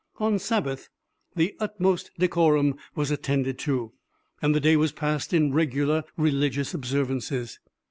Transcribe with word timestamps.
On 0.17 0.39
Sabbath 0.39 0.89
the 1.35 1.55
utmost 1.59 2.09
decorum 2.17 2.75
was 2.95 3.11
attended 3.11 3.59
to, 3.59 3.93
and 4.41 4.55
the 4.55 4.59
day 4.59 4.75
was 4.75 4.91
passed 4.93 5.31
in 5.31 5.53
regular 5.53 6.03
religious 6.17 6.73
observances. 6.73 7.59